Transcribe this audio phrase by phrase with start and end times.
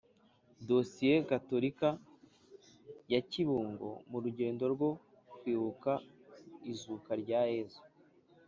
[0.65, 1.87] Diyosezi gatolika
[3.13, 4.89] ya kibungo mu rugendo rwo
[5.39, 5.91] kwibuka
[6.71, 7.81] izuka rya yezu